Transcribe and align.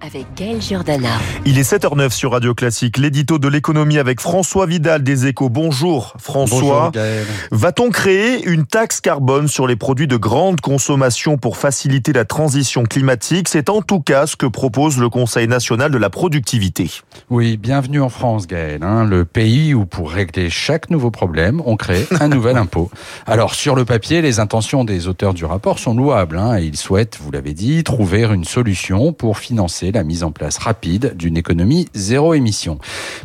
avec 0.00 0.26
Gaël 0.36 0.60
Giordana. 0.60 1.08
Il 1.46 1.58
est 1.58 1.72
7h09 1.72 2.10
sur 2.10 2.32
Radio 2.32 2.54
Classique, 2.54 2.98
l'édito 2.98 3.38
de 3.38 3.48
l'économie 3.48 3.98
avec 3.98 4.20
François 4.20 4.66
Vidal 4.66 5.02
des 5.02 5.26
Échos. 5.26 5.48
Bonjour 5.48 6.12
François. 6.18 6.92
Va-t-on 7.50 7.88
créer 7.88 8.44
une 8.44 8.66
taxe 8.66 9.00
carbone 9.00 9.48
sur 9.48 9.66
les 9.66 9.76
produits 9.76 10.06
de 10.06 10.16
grande 10.16 10.60
consommation 10.60 11.38
pour 11.38 11.56
faciliter 11.56 12.12
la 12.12 12.26
transition 12.26 12.82
climatique? 12.82 13.48
C'est 13.48 13.70
en 13.70 13.80
tout 13.80 14.00
cas 14.00 14.26
ce 14.26 14.36
que 14.36 14.44
propose 14.44 14.98
le 14.98 15.08
Conseil 15.08 15.48
national 15.48 15.90
de 15.90 15.96
la 15.96 16.10
productivité. 16.10 16.90
Oui, 17.30 17.56
bienvenue 17.56 18.02
en 18.02 18.10
France 18.10 18.46
Gaël, 18.46 18.82
hein, 18.82 19.04
le 19.04 19.24
pays 19.24 19.72
où 19.72 19.86
pour 19.86 20.10
régler 20.10 20.50
chaque 20.50 20.90
nouveau 20.90 21.10
problème, 21.10 21.62
on 21.64 21.76
crée 21.76 22.06
un 22.20 22.28
nouvel 22.28 22.58
impôt. 22.58 22.90
Alors 23.26 23.54
sur 23.54 23.74
le 23.74 23.86
papier, 23.86 24.20
les 24.20 24.38
intentions 24.38 24.84
des 24.84 25.08
auteurs 25.08 25.32
du 25.32 25.46
rapport 25.46 25.78
sont 25.78 25.94
louables. 25.94 26.36
Hein, 26.36 26.58
et 26.58 26.64
ils 26.64 26.76
souhaitent, 26.76 27.18
vous 27.22 27.30
l'avez 27.30 27.54
dit, 27.54 27.84
trouver 27.84 28.24
une 28.24 28.44
solution 28.44 29.14
pour 29.14 29.38
financer 29.44 29.92
la 29.92 30.04
mise 30.04 30.24
en 30.24 30.32
place 30.32 30.56
rapide 30.56 31.14
d'une 31.18 31.36
économie 31.36 31.86
zéro 31.92 32.32
émission. 32.32 32.78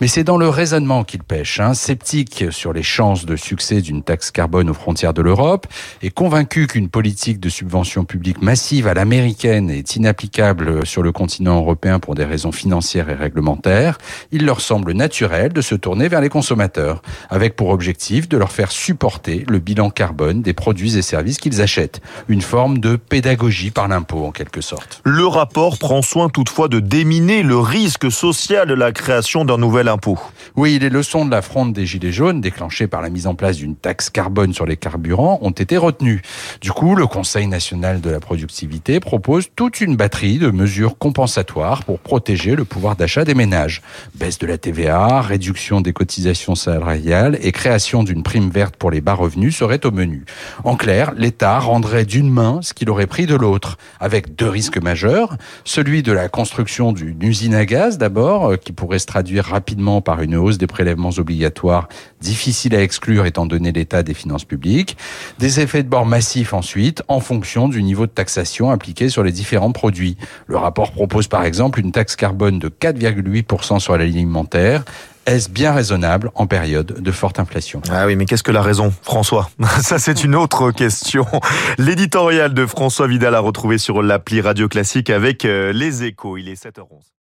Mais 0.00 0.06
c'est 0.06 0.22
dans 0.22 0.36
le 0.36 0.48
raisonnement 0.48 1.02
qu'il 1.02 1.24
pêche. 1.24 1.58
Hein. 1.58 1.74
Sceptique 1.74 2.44
sur 2.50 2.72
les 2.72 2.84
chances 2.84 3.26
de 3.26 3.34
succès 3.34 3.80
d'une 3.80 4.04
taxe 4.04 4.30
carbone 4.30 4.70
aux 4.70 4.74
frontières 4.74 5.12
de 5.12 5.22
l'Europe 5.22 5.66
et 6.02 6.10
convaincu 6.10 6.68
qu'une 6.68 6.88
politique 6.88 7.40
de 7.40 7.48
subvention 7.48 8.04
publique 8.04 8.40
massive 8.40 8.86
à 8.86 8.94
l'américaine 8.94 9.70
est 9.70 9.96
inapplicable 9.96 10.86
sur 10.86 11.02
le 11.02 11.10
continent 11.10 11.56
européen 11.56 11.98
pour 11.98 12.14
des 12.14 12.24
raisons 12.24 12.52
financières 12.52 13.10
et 13.10 13.14
réglementaires, 13.14 13.98
il 14.30 14.44
leur 14.44 14.60
semble 14.60 14.92
naturel 14.92 15.52
de 15.52 15.60
se 15.62 15.74
tourner 15.74 16.06
vers 16.06 16.20
les 16.20 16.28
consommateurs, 16.28 17.02
avec 17.28 17.56
pour 17.56 17.70
objectif 17.70 18.28
de 18.28 18.36
leur 18.36 18.52
faire 18.52 18.70
supporter 18.70 19.44
le 19.48 19.58
bilan 19.58 19.90
carbone 19.90 20.42
des 20.42 20.52
produits 20.52 20.96
et 20.96 21.02
services 21.02 21.38
qu'ils 21.38 21.60
achètent. 21.60 22.00
Une 22.28 22.42
forme 22.42 22.78
de 22.78 22.94
pédagogie 22.94 23.72
par 23.72 23.88
l'impôt 23.88 24.24
en 24.24 24.30
quelque 24.30 24.60
sorte. 24.60 25.00
Le 25.04 25.26
rapport 25.26 25.78
prend 25.78 25.93
soin 26.00 26.28
toutefois 26.28 26.54
fois 26.54 26.68
de 26.68 26.78
déminer 26.78 27.42
le 27.42 27.58
risque 27.58 28.12
social 28.12 28.68
de 28.68 28.74
la 28.74 28.92
création 28.92 29.44
d'un 29.44 29.58
nouvel 29.58 29.88
impôt. 29.88 30.20
Oui, 30.54 30.78
les 30.78 30.88
leçons 30.88 31.26
de 31.26 31.30
la 31.32 31.42
fronde 31.42 31.72
des 31.72 31.84
Gilets 31.84 32.12
jaunes, 32.12 32.40
déclenchées 32.40 32.86
par 32.86 33.02
la 33.02 33.10
mise 33.10 33.26
en 33.26 33.34
place 33.34 33.56
d'une 33.56 33.74
taxe 33.74 34.08
carbone 34.08 34.54
sur 34.54 34.66
les 34.66 34.76
carburants, 34.76 35.40
ont 35.42 35.50
été 35.50 35.76
retenues. 35.76 36.22
Du 36.60 36.70
coup, 36.70 36.94
le 36.94 37.08
Conseil 37.08 37.48
national 37.48 38.00
de 38.00 38.08
la 38.08 38.20
productivité 38.20 39.00
propose 39.00 39.48
toute 39.56 39.80
une 39.80 39.96
batterie 39.96 40.38
de 40.38 40.50
mesures 40.52 40.96
compensatoires 40.96 41.82
pour 41.82 41.98
protéger 41.98 42.54
le 42.54 42.64
pouvoir 42.64 42.94
d'achat 42.94 43.24
des 43.24 43.34
ménages. 43.34 43.82
Baisse 44.14 44.38
de 44.38 44.46
la 44.46 44.56
TVA, 44.56 45.22
réduction 45.22 45.80
des 45.80 45.92
cotisations 45.92 46.54
salariales 46.54 47.36
et 47.42 47.50
création 47.50 48.04
d'une 48.04 48.22
prime 48.22 48.48
verte 48.48 48.76
pour 48.76 48.92
les 48.92 49.00
bas 49.00 49.14
revenus 49.14 49.56
seraient 49.56 49.84
au 49.84 49.90
menu. 49.90 50.24
En 50.62 50.76
clair, 50.76 51.12
l'État 51.16 51.58
rendrait 51.58 52.04
d'une 52.04 52.30
main 52.30 52.60
ce 52.62 52.74
qu'il 52.74 52.90
aurait 52.90 53.08
pris 53.08 53.26
de 53.26 53.34
l'autre, 53.34 53.76
avec 53.98 54.36
deux 54.36 54.48
risques 54.48 54.80
majeurs, 54.80 55.36
celui 55.64 55.83
de 55.84 56.12
la 56.12 56.28
construction 56.30 56.92
d'une 56.92 57.22
usine 57.22 57.54
à 57.54 57.66
gaz 57.66 57.98
d'abord, 57.98 58.46
euh, 58.46 58.56
qui 58.56 58.72
pourrait 58.72 58.98
se 58.98 59.04
traduire 59.06 59.44
rapidement 59.44 60.00
par 60.00 60.22
une 60.22 60.34
hausse 60.34 60.56
des 60.56 60.66
prélèvements 60.66 61.10
obligatoires, 61.18 61.88
difficile 62.22 62.74
à 62.74 62.82
exclure 62.82 63.26
étant 63.26 63.44
donné 63.44 63.70
l'état 63.70 64.02
des 64.02 64.14
finances 64.14 64.46
publiques. 64.46 64.96
Des 65.38 65.60
effets 65.60 65.82
de 65.82 65.88
bord 65.88 66.06
massifs 66.06 66.54
ensuite, 66.54 67.02
en 67.08 67.20
fonction 67.20 67.68
du 67.68 67.82
niveau 67.82 68.06
de 68.06 68.10
taxation 68.10 68.70
appliqué 68.70 69.10
sur 69.10 69.22
les 69.22 69.32
différents 69.32 69.72
produits. 69.72 70.16
Le 70.46 70.56
rapport 70.56 70.90
propose 70.90 71.28
par 71.28 71.44
exemple 71.44 71.80
une 71.80 71.92
taxe 71.92 72.16
carbone 72.16 72.58
de 72.58 72.68
4,8% 72.70 73.78
sur 73.78 73.98
l'alimentaire, 73.98 74.84
est-ce 75.26 75.48
bien 75.48 75.72
raisonnable 75.72 76.30
en 76.34 76.46
période 76.46 77.00
de 77.00 77.12
forte 77.12 77.38
inflation? 77.38 77.80
Ah 77.90 78.06
oui, 78.06 78.16
mais 78.16 78.26
qu'est-ce 78.26 78.42
que 78.42 78.52
la 78.52 78.62
raison, 78.62 78.92
François? 79.02 79.50
Ça, 79.80 79.98
c'est 79.98 80.24
une 80.24 80.34
autre 80.34 80.70
question. 80.70 81.26
L'éditorial 81.78 82.54
de 82.54 82.66
François 82.66 83.06
Vidal 83.06 83.34
a 83.34 83.40
retrouvé 83.40 83.78
sur 83.78 84.02
l'appli 84.02 84.40
Radio 84.40 84.68
Classique 84.68 85.10
avec 85.10 85.44
euh, 85.44 85.72
les 85.72 86.04
échos. 86.04 86.36
Il 86.36 86.48
est 86.48 86.62
7h11. 86.62 87.14